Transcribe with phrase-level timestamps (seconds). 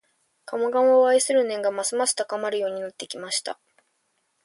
[0.47, 3.59] 鴨川を愛する念がますます高まるようになってきました